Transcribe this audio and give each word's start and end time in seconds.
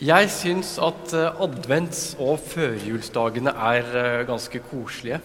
Jeg 0.00 0.30
syns 0.32 0.78
at 0.80 1.12
eh, 1.12 1.40
advents- 1.44 2.14
og 2.16 2.38
førjulsdagene 2.40 3.52
er 3.52 3.90
eh, 3.92 4.22
ganske 4.24 4.62
koselige. 4.64 5.18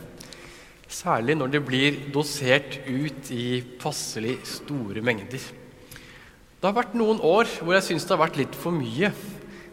Særlig 0.91 1.37
når 1.39 1.53
de 1.53 1.61
blir 1.63 1.99
dosert 2.11 2.75
ut 2.83 3.31
i 3.31 3.63
passelig 3.79 4.35
store 4.43 4.99
mengder. 4.99 5.39
Det 5.39 6.67
har 6.67 6.75
vært 6.75 6.97
noen 6.99 7.23
år 7.23 7.47
hvor 7.61 7.77
jeg 7.77 7.85
syns 7.85 8.03
det 8.03 8.15
har 8.17 8.25
vært 8.25 8.41
litt 8.41 8.59
for 8.59 8.75
mye. 8.75 9.13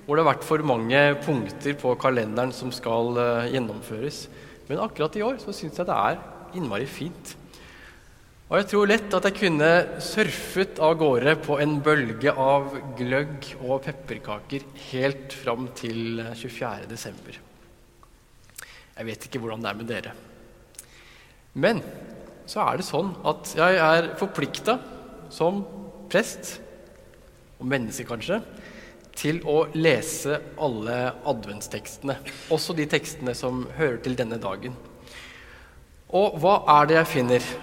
Hvor 0.07 0.15
det 0.15 0.23
har 0.23 0.31
vært 0.31 0.47
for 0.47 0.63
mange 0.63 1.03
punkter 1.27 1.75
på 1.81 1.97
kalenderen 1.99 2.55
som 2.55 2.71
skal 2.71 3.19
eh, 3.19 3.51
gjennomføres. 3.57 4.29
Men 4.71 4.85
akkurat 4.87 5.19
i 5.19 5.27
år 5.27 5.43
så 5.43 5.51
syns 5.51 5.75
jeg 5.75 5.91
det 5.91 5.99
er 5.99 6.23
innmari 6.55 6.87
fint. 6.87 7.35
Og 8.45 8.59
jeg 8.61 8.67
tror 8.69 8.91
lett 8.91 9.15
at 9.17 9.25
jeg 9.25 9.39
kunne 9.39 9.69
surfet 10.05 10.81
av 10.85 10.99
gårde 11.01 11.33
på 11.47 11.57
en 11.65 11.79
bølge 11.85 12.35
av 12.37 12.75
gløgg 12.99 13.49
og 13.63 13.81
pepperkaker 13.87 14.67
helt 14.91 15.33
fram 15.33 15.71
til 15.79 16.21
24. 16.37 16.85
desember. 16.91 17.39
Jeg 18.95 19.09
vet 19.09 19.27
ikke 19.27 19.41
hvordan 19.41 19.65
det 19.65 19.71
er 19.73 19.81
med 19.81 19.91
dere. 19.91 20.13
Men 21.57 21.81
så 22.45 22.67
er 22.67 22.79
det 22.79 22.87
sånn 22.87 23.15
at 23.25 23.57
jeg 23.57 23.81
er 23.81 24.13
forplikta 24.21 24.77
som 25.33 25.65
prest, 26.13 26.59
og 27.57 27.67
menneske 27.73 28.05
kanskje, 28.05 28.43
til 29.17 29.41
å 29.49 29.63
lese 29.73 30.37
alle 30.61 31.15
adventstekstene. 31.25 32.21
Også 32.53 32.77
de 32.77 32.85
tekstene 32.91 33.33
som 33.39 33.65
hører 33.79 34.03
til 34.05 34.19
denne 34.19 34.37
dagen. 34.43 34.75
Og 36.13 36.37
hva 36.43 36.59
er 36.77 36.91
det 36.91 37.01
jeg 37.01 37.15
finner? 37.17 37.55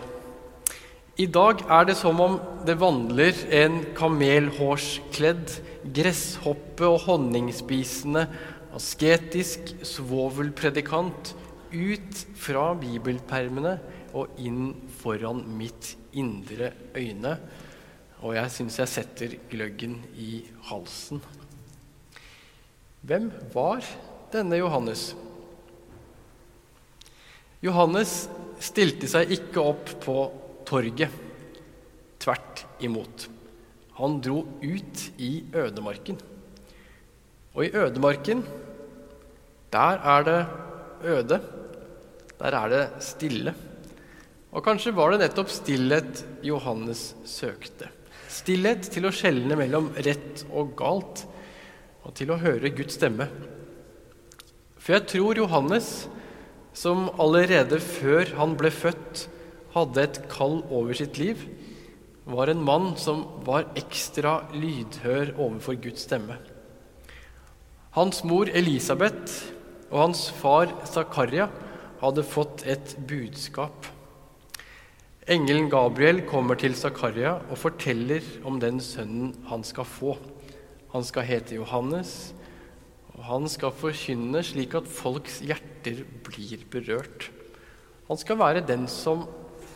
I 1.20 1.26
dag 1.28 1.60
er 1.68 1.88
det 1.90 1.98
som 2.00 2.20
om 2.24 2.38
det 2.64 2.78
vandler 2.80 3.36
en 3.52 3.82
kamelhårskledd, 3.98 5.58
gresshoppe- 5.92 6.88
og 6.88 7.04
honningspisende, 7.04 8.30
asketisk 8.72 9.74
svovelpredikant 9.84 11.34
ut 11.74 12.22
fra 12.40 12.70
bibelpermene 12.80 13.76
og 14.16 14.40
inn 14.40 14.72
foran 15.02 15.44
mitt 15.60 15.98
indre 16.16 16.72
øyne. 16.96 17.36
Og 18.24 18.38
jeg 18.38 18.54
syns 18.56 18.80
jeg 18.80 18.92
setter 18.94 19.36
gløggen 19.52 19.98
i 20.16 20.46
halsen. 20.70 21.20
Hvem 23.04 23.32
var 23.52 23.84
denne 24.32 24.62
Johannes? 24.62 25.10
Johannes 27.62 28.30
stilte 28.64 29.10
seg 29.12 29.34
ikke 29.36 29.64
opp 29.74 29.92
på 30.06 30.16
torget. 30.68 31.14
Tvert 32.22 32.66
imot. 32.84 33.28
Han 33.98 34.20
dro 34.24 34.44
ut 34.62 35.08
i 35.22 35.44
ødemarken. 35.54 36.20
Og 37.54 37.66
i 37.66 37.74
ødemarken, 37.76 38.44
der 39.74 40.06
er 40.14 40.24
det 40.28 40.40
øde. 41.04 41.42
Der 42.40 42.58
er 42.58 42.70
det 42.70 42.86
stille. 43.04 43.54
Og 44.52 44.64
kanskje 44.66 44.96
var 44.96 45.14
det 45.14 45.22
nettopp 45.24 45.52
stillhet 45.52 46.24
Johannes 46.44 47.12
søkte. 47.28 47.88
Stillhet 48.32 48.88
til 48.92 49.08
å 49.08 49.14
skjelne 49.16 49.56
mellom 49.60 49.92
rett 50.04 50.46
og 50.50 50.74
galt, 50.80 51.26
og 52.02 52.16
til 52.18 52.32
å 52.34 52.40
høre 52.42 52.72
Guds 52.74 52.98
stemme. 52.98 53.28
For 54.82 54.98
jeg 54.98 55.08
tror 55.12 55.40
Johannes, 55.40 55.92
som 56.74 57.10
allerede 57.22 57.80
før 57.84 58.32
han 58.40 58.56
ble 58.60 58.72
født, 58.74 59.28
hadde 59.76 60.04
et 60.04 60.22
kall 60.32 60.62
over 60.70 60.96
sitt 60.98 61.20
liv, 61.22 61.46
var 62.26 62.52
en 62.52 62.64
mann 62.64 62.92
som 63.00 63.24
var 63.46 63.70
ekstra 63.80 64.42
lydhør 64.54 65.34
overfor 65.38 65.80
Guds 65.82 66.06
stemme. 66.06 66.38
Hans 67.96 68.22
mor 68.24 68.48
Elisabeth 68.48 69.42
og 69.90 69.98
hans 70.06 70.28
far 70.32 70.72
Zakaria 70.88 71.50
hadde 72.02 72.24
fått 72.24 72.64
et 72.70 72.94
budskap. 73.08 73.90
Engelen 75.32 75.68
Gabriel 75.70 76.24
kommer 76.30 76.58
til 76.58 76.74
Zakaria 76.76 77.36
og 77.52 77.60
forteller 77.60 78.26
om 78.48 78.62
den 78.62 78.80
sønnen 78.82 79.36
han 79.52 79.66
skal 79.68 79.86
få. 79.86 80.16
Han 80.96 81.06
skal 81.08 81.28
hete 81.28 81.60
Johannes, 81.60 82.34
og 83.14 83.22
han 83.28 83.46
skal 83.52 83.76
forkynne 83.76 84.42
slik 84.44 84.74
at 84.80 84.90
folks 84.90 85.40
hjerter 85.46 86.02
blir 86.26 86.66
berørt. 86.74 87.30
Han 88.10 88.20
skal 88.20 88.40
være 88.42 88.66
den 88.66 88.88
som 88.92 89.28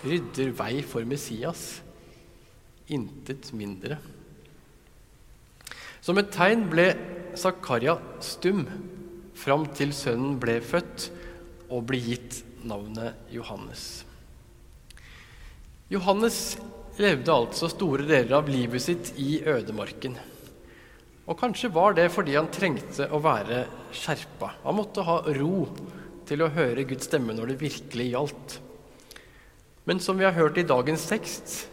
rydder 0.04 0.52
vei 0.58 0.82
for 0.86 1.08
Messias. 1.08 1.82
Intet 2.92 3.52
mindre. 3.56 3.98
Som 6.06 6.20
et 6.22 6.30
tegn 6.34 6.68
ble 6.70 6.92
Zakaria 7.40 7.96
stum 8.24 8.66
fram 9.36 9.66
til 9.76 9.94
sønnen 9.96 10.38
ble 10.42 10.60
født 10.64 11.10
og 11.70 11.88
ble 11.90 12.00
gitt 12.04 12.44
navnet 12.66 13.32
Johannes. 13.34 14.06
Johannes 15.92 16.56
levde 17.02 17.34
altså 17.34 17.70
store 17.70 18.06
deler 18.08 18.38
av 18.40 18.50
livet 18.50 18.82
sitt 18.86 19.12
i 19.22 19.42
ødemarken. 19.46 20.16
Og 21.26 21.38
kanskje 21.40 21.74
var 21.74 21.96
det 21.98 22.08
fordi 22.14 22.36
han 22.38 22.52
trengte 22.54 23.10
å 23.10 23.20
være 23.22 23.66
skjerpa. 23.96 24.52
Han 24.64 24.78
måtte 24.78 25.06
ha 25.06 25.20
ro 25.38 25.66
til 26.26 26.42
å 26.42 26.52
høre 26.54 26.86
Guds 26.90 27.10
stemme 27.10 27.34
når 27.38 27.54
det 27.54 27.62
virkelig 27.64 28.08
gjaldt. 28.12 28.60
Men 29.86 30.02
som 30.02 30.18
vi 30.18 30.26
har 30.26 30.34
hørt 30.34 30.58
i 30.58 30.66
dagens 30.66 31.06
tekst, 31.10 31.68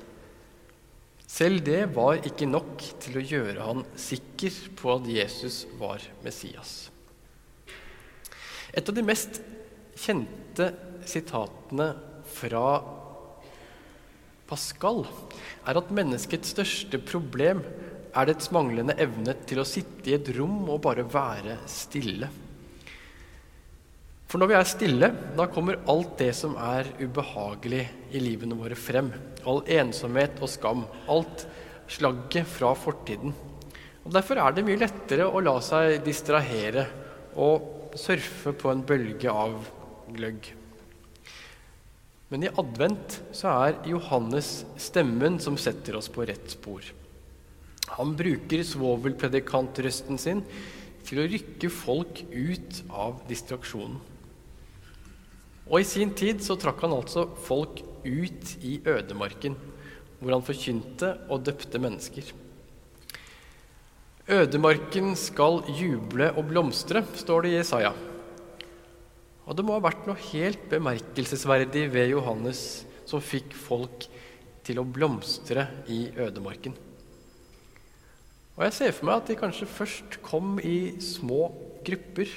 selv 1.32 1.62
det 1.64 1.86
var 1.96 2.20
ikke 2.28 2.48
nok 2.48 2.82
til 3.00 3.16
å 3.16 3.24
gjøre 3.24 3.64
han 3.64 3.86
sikker 3.96 4.58
på 4.76 4.90
at 4.98 5.08
Jesus 5.08 5.62
var 5.80 6.04
Messias. 6.24 6.90
Et 8.72 8.84
av 8.84 8.96
de 8.96 9.04
mest 9.04 9.40
kjente 9.96 10.68
sitatene 11.08 11.88
fra 12.36 12.66
Pascal 14.48 15.06
er 15.64 15.80
at 15.80 15.92
menneskets 15.94 16.52
største 16.52 17.00
problem 17.00 17.62
er 18.12 18.28
dets 18.28 18.50
manglende 18.52 18.96
evne 19.00 19.34
til 19.48 19.62
å 19.62 19.68
sitte 19.68 20.10
i 20.10 20.16
et 20.18 20.28
rom 20.36 20.66
og 20.68 20.82
bare 20.84 21.06
være 21.08 21.62
stille. 21.70 22.28
For 24.32 24.40
når 24.40 24.48
vi 24.48 24.54
er 24.56 24.64
stille, 24.64 25.08
da 25.36 25.44
kommer 25.52 25.82
alt 25.92 26.14
det 26.16 26.30
som 26.32 26.54
er 26.56 26.86
ubehagelig 26.96 27.82
i 28.16 28.20
livene 28.22 28.56
våre, 28.56 28.72
frem. 28.80 29.10
All 29.44 29.58
ensomhet 29.68 30.38
og 30.40 30.48
skam. 30.48 30.86
Alt 31.12 31.42
slagget 31.92 32.48
fra 32.48 32.70
fortiden. 32.72 33.34
Og 34.00 34.14
Derfor 34.14 34.40
er 34.40 34.54
det 34.56 34.64
mye 34.64 34.80
lettere 34.80 35.26
å 35.28 35.42
la 35.44 35.52
seg 35.60 35.98
distrahere 36.06 36.86
og 37.36 37.92
surfe 38.00 38.54
på 38.56 38.70
en 38.72 38.80
bølge 38.88 39.28
av 39.28 39.66
gløgg. 40.16 40.48
Men 42.32 42.46
i 42.48 42.52
advent 42.62 43.18
så 43.36 43.52
er 43.66 43.82
Johannes 43.90 44.62
stemmen 44.80 45.36
som 45.44 45.58
setter 45.60 45.98
oss 45.98 46.08
på 46.08 46.24
rett 46.30 46.54
spor. 46.54 46.80
Han 47.98 48.16
bruker 48.16 48.64
svovelpredikantrøsten 48.64 50.16
sin 50.16 50.40
til 51.04 51.20
å 51.20 51.28
rykke 51.28 51.68
folk 51.68 52.24
ut 52.32 52.80
av 52.88 53.20
distraksjonen. 53.28 54.00
Og 55.70 55.80
i 55.80 55.86
sin 55.86 56.10
tid 56.18 56.42
så 56.42 56.56
trakk 56.58 56.82
han 56.82 56.94
altså 56.96 57.26
folk 57.46 57.82
ut 58.02 58.54
i 58.66 58.80
ødemarken, 58.82 59.54
hvor 60.18 60.34
han 60.34 60.46
forkynte 60.46 61.14
og 61.30 61.44
døpte 61.46 61.80
mennesker. 61.82 62.32
Ødemarken 64.32 65.16
skal 65.18 65.60
juble 65.74 66.30
og 66.38 66.46
blomstre, 66.50 67.02
står 67.18 67.42
det 67.42 67.52
i 67.52 67.56
Jesaja. 67.58 67.90
Og 69.42 69.56
det 69.58 69.64
må 69.66 69.74
ha 69.74 69.82
vært 69.82 70.06
noe 70.06 70.28
helt 70.30 70.68
bemerkelsesverdig 70.70 71.88
ved 71.90 72.12
Johannes 72.14 72.84
som 73.08 73.22
fikk 73.22 73.54
folk 73.58 74.06
til 74.62 74.78
å 74.78 74.86
blomstre 74.86 75.66
i 75.90 76.04
ødemarken. 76.14 76.76
Og 78.54 78.62
jeg 78.66 78.76
ser 78.76 78.94
for 78.94 79.08
meg 79.08 79.18
at 79.18 79.32
de 79.32 79.38
kanskje 79.40 79.66
først 79.66 80.18
kom 80.22 80.58
i 80.62 80.94
små 81.02 81.48
grupper, 81.82 82.30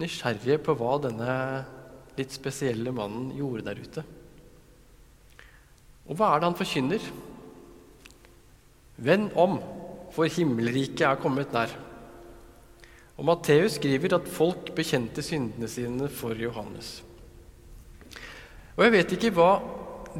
nysgjerrige 0.00 0.58
på 0.66 0.74
hva 0.76 0.96
denne 1.06 1.36
litt 2.18 2.34
spesielle 2.34 2.92
mannen 2.94 3.32
gjorde 3.36 3.66
der 3.68 3.80
ute. 3.80 4.04
Og 6.06 6.18
hva 6.18 6.32
er 6.32 6.42
det 6.42 6.48
han 6.50 6.58
forkynner? 6.58 7.08
Vend 9.06 9.34
om, 9.36 9.58
for 10.14 10.30
himmelriket 10.30 11.04
er 11.08 11.18
kommet 11.20 11.52
nær. 11.54 11.72
Og 13.16 13.24
Matteus 13.28 13.78
skriver 13.80 14.16
at 14.16 14.28
folk 14.28 14.70
bekjente 14.76 15.24
syndene 15.24 15.68
sine 15.72 16.08
for 16.12 16.36
Johannes. 16.36 17.00
Og 18.76 18.84
jeg 18.84 18.92
vet 18.92 19.16
ikke 19.16 19.32
hva 19.36 19.50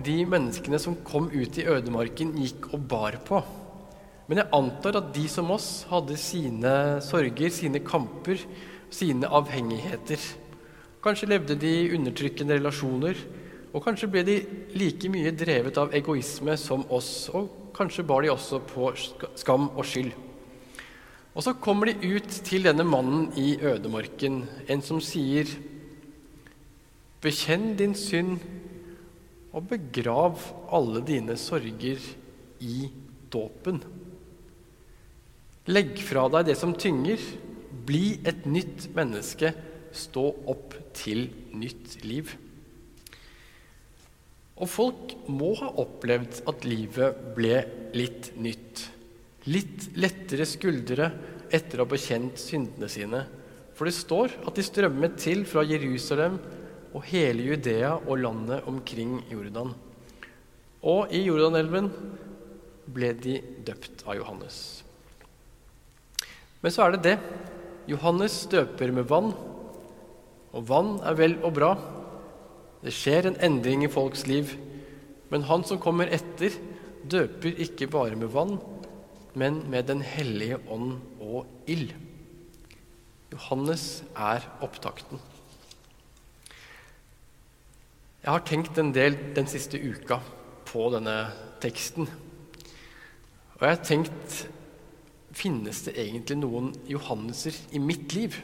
de 0.04 0.16
menneskene 0.28 0.80
som 0.80 0.96
kom 1.04 1.28
ut 1.32 1.58
i 1.60 1.66
ødemarken, 1.68 2.34
gikk 2.40 2.70
og 2.76 2.84
bar 2.88 3.18
på. 3.24 3.40
Men 4.26 4.42
jeg 4.42 4.52
antar 4.58 4.98
at 4.98 5.12
de 5.14 5.26
som 5.30 5.52
oss 5.54 5.84
hadde 5.90 6.16
sine 6.18 6.72
sorger, 7.04 7.52
sine 7.52 7.80
kamper, 7.84 8.40
sine 8.92 9.28
avhengigheter. 9.28 10.20
Kanskje 11.06 11.28
levde 11.30 11.54
de 11.54 11.68
i 11.70 11.90
undertrykkende 11.94 12.56
relasjoner, 12.56 13.18
og 13.70 13.84
kanskje 13.84 14.08
ble 14.10 14.22
de 14.26 14.40
like 14.74 15.06
mye 15.12 15.30
drevet 15.38 15.76
av 15.78 15.92
egoisme 15.94 16.56
som 16.58 16.82
oss, 16.90 17.28
og 17.30 17.70
kanskje 17.76 18.02
bar 18.08 18.24
de 18.24 18.32
også 18.32 18.58
på 18.66 18.88
skam 19.38 19.68
og 19.68 19.84
skyld. 19.86 20.10
Og 21.36 21.44
så 21.44 21.52
kommer 21.62 21.92
de 21.92 22.10
ut 22.16 22.40
til 22.48 22.66
denne 22.66 22.82
mannen 22.88 23.28
i 23.38 23.54
ødemarken, 23.60 24.40
en 24.66 24.82
som 24.82 24.98
sier 25.04 25.46
Bekjenn 27.22 27.76
din 27.78 27.94
synd 27.96 28.42
og 29.54 29.70
begrav 29.70 30.42
alle 30.74 31.04
dine 31.06 31.36
sorger 31.38 32.02
i 32.66 32.90
dåpen. 33.32 33.78
Legg 35.70 35.96
fra 36.02 36.26
deg 36.34 36.50
det 36.50 36.58
som 36.58 36.74
tynger, 36.74 37.22
bli 37.86 38.18
et 38.26 38.42
nytt 38.50 38.90
menneske, 38.96 39.54
stå 39.96 40.24
opp 40.52 40.76
til 40.96 41.26
nytt 41.56 41.98
liv. 42.06 42.32
Og 44.56 44.68
folk 44.72 45.14
må 45.28 45.52
ha 45.60 45.68
opplevd 45.82 46.42
at 46.48 46.64
livet 46.68 47.24
ble 47.36 47.58
litt 47.96 48.30
nytt. 48.40 48.84
Litt 49.52 49.90
lettere 50.00 50.46
skuldre 50.48 51.10
etter 51.54 51.78
å 51.78 51.84
ha 51.84 51.92
bekjent 51.92 52.40
syndene 52.40 52.88
sine. 52.90 53.24
For 53.76 53.88
det 53.88 53.96
står 53.98 54.38
at 54.48 54.56
de 54.56 54.64
strømmet 54.64 55.18
til 55.20 55.44
fra 55.48 55.64
Jerusalem 55.68 56.38
og 56.96 57.04
hele 57.10 57.44
Judea 57.44 57.92
og 57.98 58.22
landet 58.22 58.64
omkring 58.70 59.18
Jordan. 59.28 59.74
Og 60.86 61.12
i 61.12 61.20
Jordanelven 61.26 61.90
ble 62.96 63.12
de 63.20 63.36
døpt 63.66 64.06
av 64.06 64.16
Johannes. 64.16 64.58
Men 66.62 66.72
så 66.72 66.86
er 66.86 66.96
det 66.96 67.04
det. 67.04 67.16
Johannes 67.90 68.38
døper 68.50 68.90
med 68.94 69.06
vann, 69.10 69.34
og 70.56 70.64
vann 70.70 70.96
er 71.04 71.16
vel 71.18 71.36
og 71.44 71.52
bra. 71.58 71.74
Det 72.80 72.94
skjer 72.94 73.28
en 73.28 73.38
endring 73.44 73.84
i 73.84 73.92
folks 73.92 74.24
liv, 74.28 74.54
men 75.28 75.44
han 75.48 75.64
som 75.66 75.80
kommer 75.82 76.08
etter, 76.12 76.54
døper 77.06 77.60
ikke 77.62 77.90
bare 77.92 78.16
med 78.18 78.32
vann, 78.32 78.56
men 79.36 79.60
med 79.70 79.86
Den 79.86 80.00
hellige 80.00 80.58
ånd 80.72 80.96
og 81.20 81.46
ild. 81.68 81.92
Johannes 83.32 84.02
er 84.16 84.46
opptakten. 84.64 85.20
Jeg 88.22 88.32
har 88.32 88.46
tenkt 88.48 88.78
en 88.78 88.94
del 88.94 89.14
den 89.36 89.46
siste 89.46 89.78
uka 89.78 90.18
på 90.66 90.88
denne 90.94 91.28
teksten. 91.62 92.08
Og 93.56 93.60
jeg 93.60 93.76
har 93.76 93.84
tenkt 93.84 94.46
Finnes 95.36 95.82
det 95.84 95.92
egentlig 96.00 96.38
noen 96.40 96.70
Johanneser 96.88 97.52
i 97.76 97.80
mitt 97.82 98.14
liv? 98.16 98.38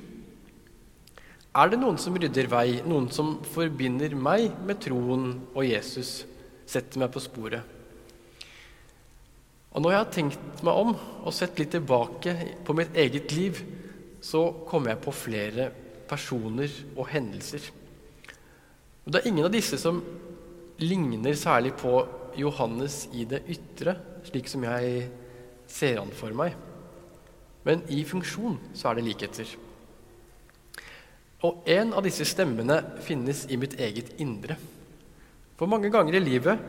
Er 1.52 1.68
det 1.68 1.82
noen 1.82 1.98
som 2.00 2.14
rydder 2.16 2.46
vei, 2.48 2.80
noen 2.88 3.10
som 3.12 3.34
forbinder 3.52 4.14
meg 4.16 4.54
med 4.64 4.78
troen 4.80 5.34
og 5.52 5.66
Jesus, 5.66 6.22
setter 6.64 7.02
meg 7.02 7.10
på 7.12 7.20
sporet? 7.20 7.60
Og 9.72 9.84
når 9.84 9.92
jeg 9.92 10.00
har 10.00 10.14
tenkt 10.14 10.62
meg 10.64 10.78
om 10.80 10.94
og 10.96 11.34
sett 11.36 11.60
litt 11.60 11.74
tilbake 11.74 12.32
på 12.64 12.76
mitt 12.76 12.96
eget 12.96 13.34
liv, 13.36 13.60
så 14.24 14.46
kommer 14.68 14.94
jeg 14.94 15.02
på 15.04 15.12
flere 15.12 15.66
personer 16.08 16.72
og 16.94 17.10
hendelser. 17.12 17.66
Og 19.04 19.12
det 19.12 19.20
er 19.20 19.28
ingen 19.28 19.48
av 19.48 19.52
disse 19.52 19.76
som 19.80 20.00
ligner 20.80 21.36
særlig 21.36 21.74
på 21.76 21.98
Johannes 22.40 23.02
i 23.12 23.26
det 23.28 23.42
ytre, 23.52 23.98
slik 24.24 24.48
som 24.48 24.64
jeg 24.64 25.04
ser 25.68 26.00
han 26.00 26.16
for 26.16 26.32
meg. 26.36 26.56
Men 27.68 27.84
i 27.92 28.00
funksjon 28.08 28.56
så 28.72 28.88
er 28.88 28.98
det 28.98 29.06
likheter. 29.10 29.52
Og 31.42 31.66
en 31.66 31.90
av 31.96 32.04
disse 32.06 32.26
stemmene 32.28 32.78
finnes 33.02 33.44
i 33.50 33.58
mitt 33.58 33.74
eget 33.82 34.14
indre. 34.22 34.56
For 35.58 35.70
mange 35.70 35.90
ganger 35.94 36.16
i 36.18 36.22
livet 36.22 36.62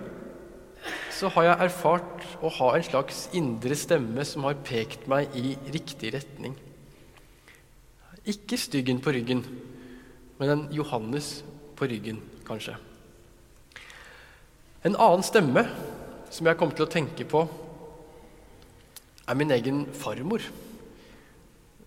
så 1.14 1.30
har 1.36 1.46
jeg 1.48 1.68
erfart 1.68 2.26
å 2.44 2.50
ha 2.58 2.72
en 2.76 2.86
slags 2.86 3.28
indre 3.38 3.78
stemme 3.78 4.26
som 4.28 4.48
har 4.48 4.60
pekt 4.66 5.06
meg 5.10 5.34
i 5.38 5.54
riktig 5.72 6.12
retning. 6.16 6.58
Ikke 8.26 8.58
styggen 8.60 9.02
på 9.04 9.14
ryggen, 9.14 9.44
men 10.40 10.50
en 10.50 10.66
Johannes 10.74 11.44
på 11.78 11.88
ryggen, 11.92 12.20
kanskje. 12.48 12.76
En 14.84 14.98
annen 14.98 15.24
stemme 15.24 15.66
som 16.34 16.50
jeg 16.50 16.60
kom 16.60 16.74
til 16.74 16.88
å 16.88 16.92
tenke 16.92 17.28
på, 17.30 17.46
er 19.24 19.40
min 19.40 19.54
egen 19.56 19.86
farmor. 19.96 20.44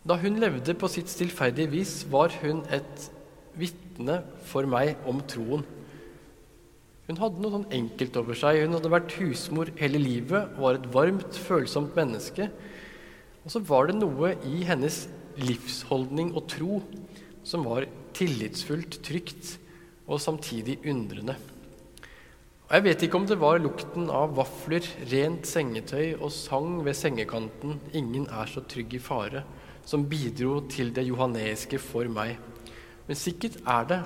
Da 0.07 0.15
hun 0.23 0.39
levde 0.39 0.75
på 0.79 0.87
sitt 0.87 1.11
stillferdige 1.11 1.73
vis, 1.73 1.95
var 2.11 2.31
hun 2.39 2.61
et 2.71 3.09
vitne 3.59 4.21
for 4.47 4.69
meg 4.71 5.01
om 5.09 5.19
troen. 5.27 5.65
Hun 7.07 7.19
hadde 7.19 7.43
noe 7.43 7.55
sånn 7.55 7.75
enkelt 7.75 8.19
over 8.19 8.39
seg. 8.39 8.61
Hun 8.63 8.77
hadde 8.77 8.93
vært 8.93 9.17
husmor 9.19 9.73
hele 9.81 9.99
livet, 9.99 10.55
var 10.63 10.79
et 10.79 10.87
varmt, 10.95 11.39
følsomt 11.49 11.99
menneske. 11.99 12.49
Og 13.43 13.55
så 13.55 13.63
var 13.67 13.91
det 13.91 13.99
noe 13.99 14.33
i 14.47 14.63
hennes 14.67 15.05
livsholdning 15.43 16.33
og 16.39 16.47
tro 16.55 16.81
som 17.47 17.67
var 17.67 17.89
tillitsfullt, 18.17 19.01
trygt 19.07 19.57
og 20.07 20.23
samtidig 20.23 20.81
undrende. 20.87 21.35
Og 22.67 22.75
Jeg 22.75 22.83
vet 22.83 23.03
ikke 23.07 23.19
om 23.19 23.27
det 23.27 23.39
var 23.39 23.63
lukten 23.63 24.09
av 24.11 24.35
vafler, 24.39 24.87
rent 25.11 25.47
sengetøy 25.47 26.17
og 26.17 26.31
sang 26.35 26.85
ved 26.85 26.95
sengekanten 26.95 27.81
'Ingen 27.93 28.27
er 28.27 28.47
så 28.47 28.63
trygg 28.63 28.95
i 28.95 28.99
fare', 28.99 29.45
som 29.87 30.05
bidro 30.11 30.61
til 30.71 30.91
det 30.95 31.07
johaneiske 31.07 31.79
for 31.81 32.09
meg. 32.11 32.37
Men 33.07 33.19
sikkert 33.19 33.61
er 33.63 33.91
det 33.91 34.01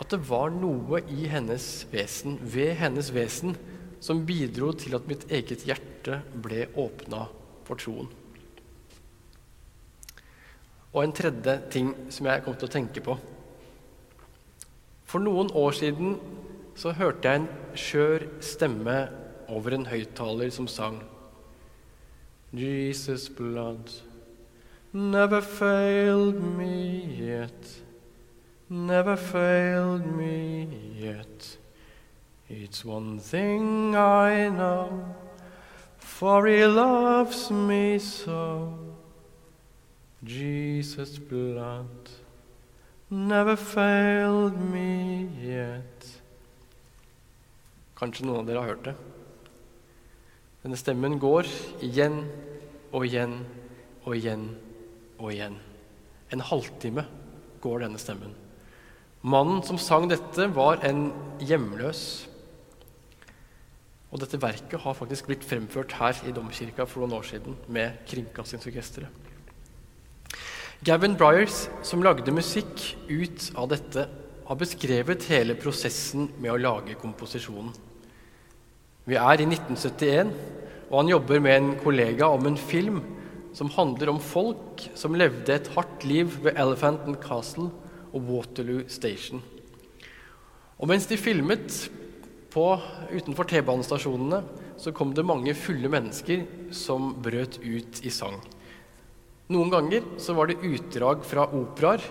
at 0.00 0.14
det 0.14 0.22
var 0.24 0.48
noe 0.54 1.02
i 1.12 1.26
hennes 1.28 1.66
vesen, 1.92 2.38
ved 2.40 2.72
hennes 2.80 3.10
vesen, 3.12 3.52
som 4.00 4.24
bidro 4.24 4.72
til 4.72 4.96
at 4.96 5.04
mitt 5.08 5.26
eget 5.28 5.66
hjerte 5.68 6.22
ble 6.40 6.64
åpna 6.80 7.26
for 7.68 7.76
troen. 7.80 8.08
Og 10.90 11.04
en 11.04 11.14
tredje 11.14 11.58
ting 11.70 11.92
som 12.10 12.26
jeg 12.26 12.42
kom 12.42 12.56
til 12.56 12.66
å 12.70 12.72
tenke 12.72 13.04
på. 13.04 13.14
For 15.06 15.22
noen 15.22 15.52
år 15.54 15.76
siden 15.76 16.16
så 16.78 16.94
hørte 16.96 17.28
jeg 17.28 17.42
en 17.42 17.48
skjør 17.78 18.26
stemme 18.42 18.98
over 19.50 19.76
en 19.76 19.88
høyttaler 19.90 20.50
som 20.54 20.66
sang 20.70 21.02
Jesus' 22.56 23.28
blood 23.36 23.92
never 24.92 25.40
failed 25.40 26.40
me 26.42 27.04
yet 27.18 27.80
never 28.70 29.16
failed 29.16 30.06
me 30.06 30.68
yet. 30.96 31.56
It's 32.48 32.84
one 32.84 33.18
thing 33.18 33.96
I 33.96 34.48
know, 34.48 35.16
for 35.98 36.46
he 36.46 36.64
loves 36.64 37.50
me 37.50 37.98
so. 37.98 38.78
Jesus' 40.22 41.18
blood 41.18 41.88
never 43.10 43.56
failed 43.56 44.58
me 44.60 45.28
yet. 45.42 46.06
Kanskje 47.98 48.24
noen 48.24 48.42
av 48.42 48.46
dere 48.48 48.62
har 48.62 48.70
hørt 48.74 48.86
det. 48.86 48.96
Denne 50.62 50.78
stemmen 50.78 51.18
går 51.20 51.48
igjen 51.84 52.22
og 52.92 53.06
igjen 53.08 53.40
og 54.04 54.14
igjen 54.14 54.50
og 55.20 55.32
igjen. 55.34 55.58
En 56.32 56.42
halvtime 56.44 57.04
går 57.60 57.84
denne 57.84 58.00
stemmen. 58.00 58.32
Mannen 59.20 59.60
som 59.66 59.78
sang 59.80 60.08
dette, 60.08 60.48
var 60.56 60.80
en 60.86 61.10
hjemløs. 61.44 62.04
Og 64.10 64.22
dette 64.22 64.40
verket 64.42 64.80
har 64.80 64.96
faktisk 64.96 65.28
blitt 65.28 65.44
fremført 65.46 65.92
her 66.00 66.16
i 66.26 66.32
Domkirka 66.34 66.86
for 66.88 67.04
noen 67.04 67.18
år 67.20 67.28
siden 67.28 67.58
med 67.68 68.00
Kringkastingsorkesteret. 68.10 69.28
Gavin 70.80 71.12
Bryers, 71.20 71.66
som 71.84 72.00
lagde 72.00 72.32
musikk 72.32 72.72
ut 73.10 73.50
av 73.60 73.68
dette, 73.74 74.06
har 74.48 74.58
beskrevet 74.58 75.26
hele 75.28 75.54
prosessen 75.60 76.30
med 76.40 76.54
å 76.54 76.58
lage 76.58 76.96
komposisjonen. 76.98 77.74
Vi 79.04 79.18
er 79.20 79.42
i 79.42 79.46
1971, 79.46 80.32
og 80.88 80.96
han 81.02 81.12
jobber 81.12 81.42
med 81.44 81.58
en 81.58 81.68
kollega 81.84 82.30
om 82.32 82.48
en 82.48 82.56
film 82.58 83.02
som 83.56 83.70
handler 83.74 84.12
om 84.12 84.20
folk 84.22 84.84
som 84.98 85.16
levde 85.18 85.54
et 85.54 85.70
hardt 85.74 86.04
liv 86.06 86.30
ved 86.44 86.58
Elephant 86.58 87.02
and 87.08 87.18
Castle 87.22 87.70
og 88.10 88.28
Waterloo 88.28 88.84
Station. 88.90 89.42
Og 90.80 90.88
mens 90.88 91.06
de 91.10 91.18
filmet 91.20 91.90
på, 92.50 92.64
utenfor 93.12 93.46
T-banestasjonene, 93.50 94.40
så 94.80 94.94
kom 94.96 95.12
det 95.14 95.26
mange 95.28 95.52
fulle 95.58 95.90
mennesker 95.92 96.46
som 96.74 97.12
brøt 97.22 97.60
ut 97.60 98.00
i 98.06 98.12
sang. 98.14 98.38
Noen 99.50 99.70
ganger 99.72 100.06
så 100.22 100.34
var 100.38 100.48
det 100.48 100.62
utdrag 100.64 101.24
fra 101.26 101.44
operaer. 101.50 102.04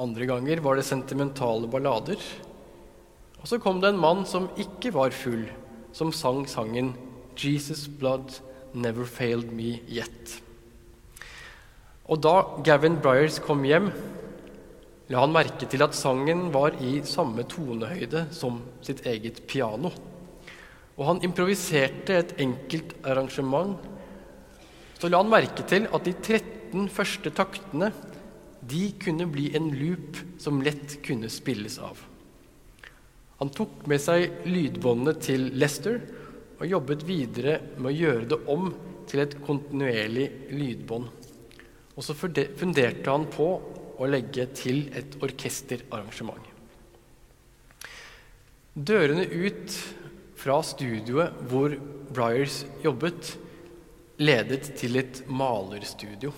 Andre 0.00 0.28
ganger 0.30 0.62
var 0.64 0.78
det 0.78 0.86
sentimentale 0.86 1.68
ballader. 1.68 2.20
Og 3.42 3.50
så 3.50 3.58
kom 3.62 3.82
det 3.82 3.92
en 3.92 4.00
mann 4.00 4.24
som 4.28 4.48
ikke 4.58 4.94
var 4.94 5.14
full, 5.14 5.44
som 5.92 6.12
sang 6.14 6.46
sangen 6.48 6.94
'Jesus 7.36 7.86
Blood 7.88 8.40
Never 8.76 9.08
Failed 9.08 9.50
Me 9.56 9.80
Yet'. 9.88 10.36
Og 12.06 12.20
da 12.22 12.34
Gavin 12.62 13.00
Bryers 13.02 13.40
kom 13.42 13.64
hjem, 13.66 13.90
la 15.10 15.22
han 15.24 15.34
merke 15.34 15.66
til 15.66 15.82
at 15.82 15.96
sangen 15.96 16.52
var 16.54 16.76
i 16.78 17.00
samme 17.06 17.42
tonehøyde 17.50 18.28
som 18.34 18.60
sitt 18.86 19.02
eget 19.06 19.42
piano. 19.50 19.90
Og 20.96 21.04
han 21.08 21.22
improviserte 21.26 22.20
et 22.20 22.36
enkelt 22.42 22.94
arrangement 23.02 23.76
så 24.96 25.10
la 25.12 25.20
han 25.20 25.30
merke 25.30 25.64
til 25.68 25.88
at 25.92 26.06
de 26.06 26.14
13 26.14 26.86
første 26.92 27.32
taktene 27.36 27.90
de 28.66 28.88
kunne 29.02 29.26
bli 29.30 29.50
en 29.56 29.68
loop 29.76 30.16
som 30.42 30.62
lett 30.64 30.96
kunne 31.06 31.28
spilles 31.30 31.76
av. 31.82 32.00
Han 33.42 33.52
tok 33.52 33.84
med 33.90 34.00
seg 34.00 34.46
lydbåndet 34.48 35.20
til 35.26 35.50
Lester 35.60 36.00
og 36.56 36.68
jobbet 36.68 37.04
videre 37.06 37.58
med 37.76 37.90
å 37.90 37.96
gjøre 37.96 38.28
det 38.32 38.38
om 38.52 38.70
til 39.06 39.22
et 39.22 39.36
kontinuerlig 39.44 40.26
lydbånd. 40.56 41.08
Og 41.96 42.04
så 42.04 42.16
funderte 42.16 43.08
han 43.08 43.26
på 43.32 43.48
å 43.96 44.08
legge 44.10 44.48
til 44.56 44.86
et 44.96 45.16
orkesterarrangement. 45.24 46.52
Dørene 48.76 49.24
ut 49.24 49.72
fra 50.36 50.58
studioet 50.64 51.38
hvor 51.48 51.78
Bryers 52.12 52.64
jobbet, 52.84 53.36
ledet 54.20 54.70
til 54.80 54.96
et 55.00 55.22
malerstudio. 55.28 56.30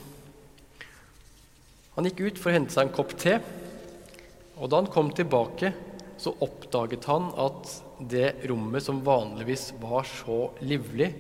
Han 1.95 2.07
gikk 2.07 2.23
ut 2.23 2.39
for 2.39 2.51
å 2.51 2.55
hente 2.57 2.75
seg 2.75 2.89
en 2.89 2.95
kopp 2.95 3.15
te, 3.19 3.37
og 4.59 4.71
da 4.71 4.81
han 4.81 4.91
kom 4.91 5.11
tilbake, 5.15 5.73
så 6.19 6.35
oppdaget 6.43 7.07
han 7.11 7.31
at 7.39 7.75
det 8.01 8.47
rommet 8.51 8.85
som 8.85 9.01
vanligvis 9.05 9.73
var 9.81 10.07
så 10.07 10.53
livlig, 10.61 11.11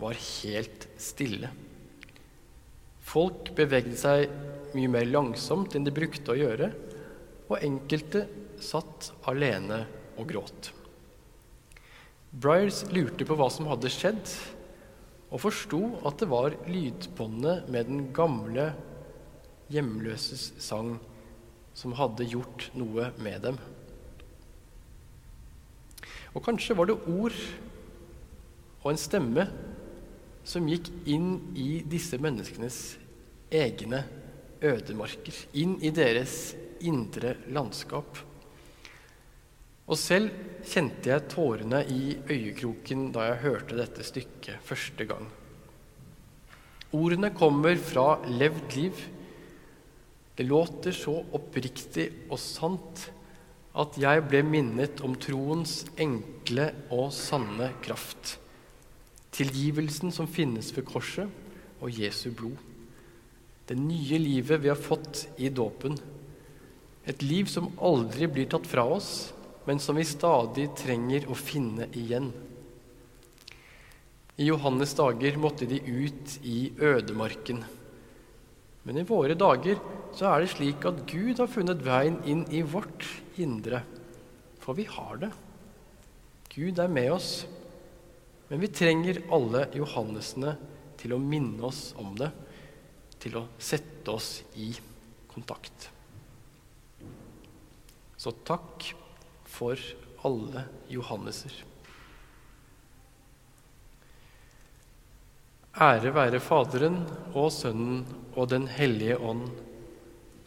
var 0.00 0.16
helt 0.18 0.88
stille. 1.00 1.50
Folk 3.04 3.52
bevegde 3.56 3.96
seg 3.98 4.32
mye 4.74 4.90
mer 4.90 5.06
langsomt 5.06 5.76
enn 5.76 5.86
de 5.86 5.92
brukte 5.94 6.32
å 6.32 6.38
gjøre, 6.38 6.70
og 7.50 7.60
enkelte 7.60 8.24
satt 8.62 9.12
alene 9.28 9.84
og 10.16 10.26
gråt. 10.30 10.70
Bryers 12.34 12.82
lurte 12.90 13.26
på 13.28 13.36
hva 13.38 13.50
som 13.52 13.68
hadde 13.70 13.92
skjedd, 13.92 14.32
og 15.30 15.42
forsto 15.42 15.80
at 16.06 16.18
det 16.22 16.30
var 16.30 16.56
lydbåndet 16.66 17.68
med 17.70 17.90
den 17.90 18.08
gamle 18.14 18.72
hjemløses 19.72 20.52
sang 20.62 20.96
som 21.74 21.94
hadde 21.98 22.26
gjort 22.30 22.68
noe 22.78 23.10
med 23.22 23.42
dem. 23.46 23.58
Og 26.34 26.42
kanskje 26.42 26.76
var 26.76 26.90
det 26.90 26.98
ord 26.98 27.36
og 28.82 28.90
en 28.90 29.00
stemme 29.00 29.46
som 30.44 30.66
gikk 30.68 30.90
inn 31.08 31.38
i 31.56 31.80
disse 31.88 32.18
menneskenes 32.20 32.78
egne 33.54 34.02
ødemarker, 34.64 35.36
inn 35.56 35.78
i 35.84 35.92
deres 35.94 36.54
indre 36.84 37.36
landskap. 37.54 38.18
Og 39.84 39.98
selv 40.00 40.32
kjente 40.64 41.10
jeg 41.10 41.28
tårene 41.32 41.82
i 41.92 42.14
øyekroken 42.24 43.10
da 43.12 43.28
jeg 43.30 43.42
hørte 43.44 43.78
dette 43.78 44.04
stykket 44.06 44.62
første 44.64 45.06
gang. 45.08 45.26
Ordene 46.94 47.32
kommer 47.34 47.76
fra 47.80 48.20
levd 48.28 48.76
liv. 48.78 49.02
Det 50.34 50.46
låter 50.46 50.94
så 50.94 51.18
oppriktig 51.36 52.06
og 52.30 52.40
sant 52.40 53.08
at 53.74 53.96
jeg 53.98 54.22
ble 54.30 54.44
minnet 54.46 55.00
om 55.02 55.16
troens 55.18 55.82
enkle 55.98 56.68
og 56.94 57.08
sanne 57.14 57.72
kraft. 57.82 58.36
Tilgivelsen 59.34 60.14
som 60.14 60.30
finnes 60.30 60.70
ved 60.76 60.86
korset, 60.86 61.26
og 61.82 61.90
Jesu 61.90 62.30
blod. 62.30 62.54
Det 63.66 63.76
nye 63.76 64.20
livet 64.20 64.62
vi 64.62 64.70
har 64.70 64.78
fått 64.78 65.24
i 65.42 65.50
dåpen. 65.50 65.96
Et 67.04 67.22
liv 67.24 67.50
som 67.50 67.72
aldri 67.82 68.28
blir 68.30 68.46
tatt 68.52 68.68
fra 68.68 68.84
oss, 68.94 69.32
men 69.66 69.80
som 69.82 69.98
vi 69.98 70.06
stadig 70.06 70.68
trenger 70.78 71.26
å 71.26 71.36
finne 71.36 71.88
igjen. 71.96 72.30
I 74.38 74.48
Johannes 74.50 74.94
dager 74.98 75.36
måtte 75.40 75.66
de 75.70 75.80
ut 75.80 76.38
i 76.46 76.70
ødemarken. 76.78 77.64
Men 78.84 79.00
i 79.00 79.06
våre 79.08 79.36
dager 79.38 79.80
så 80.14 80.30
er 80.30 80.42
det 80.44 80.54
slik 80.54 80.84
at 80.86 81.04
Gud 81.10 81.40
har 81.40 81.50
funnet 81.50 81.82
veien 81.84 82.20
inn 82.28 82.42
i 82.54 82.62
vårt 82.66 83.06
indre. 83.42 83.82
For 84.62 84.76
vi 84.78 84.86
har 84.88 85.18
det. 85.20 85.32
Gud 86.54 86.78
er 86.78 86.88
med 86.92 87.10
oss. 87.12 87.32
Men 88.48 88.60
vi 88.62 88.70
trenger 88.70 89.22
alle 89.34 89.66
Johannesene 89.74 90.54
til 91.00 91.16
å 91.16 91.20
minne 91.20 91.64
oss 91.66 91.88
om 92.00 92.14
det, 92.18 92.30
til 93.20 93.40
å 93.40 93.46
sette 93.58 94.12
oss 94.12 94.38
i 94.60 94.70
kontakt. 95.32 95.88
Så 98.16 98.32
takk 98.46 98.86
for 99.48 99.80
alle 100.24 100.64
Johanneser. 100.92 101.56
Ære 105.74 106.12
være 106.14 106.38
Faderen 106.38 107.00
og 107.34 107.50
Sønnen 107.50 108.04
og 108.36 108.46
Den 108.52 108.68
hellige 108.70 109.18
ånd, 109.18 109.48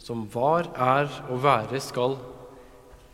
som 0.00 0.24
var, 0.32 0.70
er 0.72 1.10
og 1.28 1.42
være 1.44 1.80
skal, 1.84 2.16